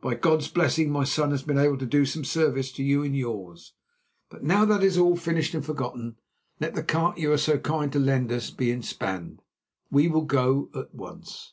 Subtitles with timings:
[0.00, 3.14] By God's blessing, my son has been able to do some service to you and
[3.14, 3.74] yours,
[4.30, 6.16] but now that is all finished and forgotten.
[6.58, 9.40] Let the cart you are so kind as to lend us be inspanned.
[9.90, 11.52] We will go at once."